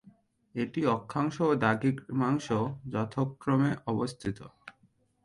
এটি 0.55 0.81
অক্ষাংশ 0.87 1.35
ও 1.41 1.53
দ্রাঘিমাংশ 1.55 2.47
যথাক্রমে 2.93 3.71
অবস্থিত। 3.85 4.39